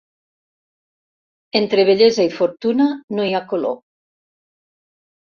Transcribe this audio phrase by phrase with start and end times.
[1.61, 3.81] Entre bellesa i fortuna no hi ha color.